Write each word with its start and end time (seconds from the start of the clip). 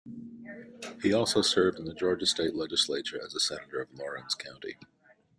He 1.03 1.13
also 1.13 1.43
served 1.43 1.77
in 1.77 1.85
the 1.85 1.93
Georgia 1.93 2.25
state 2.25 2.55
legislature 2.55 3.21
as 3.23 3.35
Senator 3.39 3.81
of 3.81 3.93
Laurens 3.93 4.33
County. 4.33 4.77